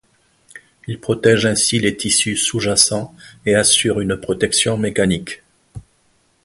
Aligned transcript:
Il 0.87 0.99
protège 0.99 1.45
ainsi 1.45 1.77
les 1.79 1.95
tissus 1.95 2.35
sous-jacent 2.35 3.13
et 3.45 3.53
assure 3.53 3.99
une 3.99 4.17
protection 4.17 4.75
mécanique. 4.75 5.43